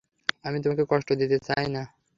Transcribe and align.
আমি 0.45 0.57
তোমাকে 0.63 0.83
কষ্ট 0.91 1.09
দিতে 1.21 1.37
চাই 1.47 1.65
না। 1.67 1.83